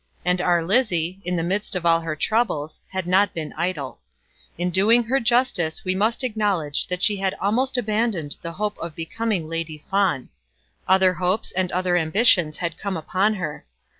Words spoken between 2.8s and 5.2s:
had not been idle. In doing her